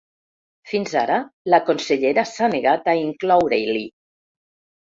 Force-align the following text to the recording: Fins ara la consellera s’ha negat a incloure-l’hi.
Fins 0.71 0.95
ara 1.01 1.17
la 1.55 1.59
consellera 1.67 2.25
s’ha 2.31 2.51
negat 2.55 2.91
a 2.95 2.99
incloure-l’hi. 3.05 3.87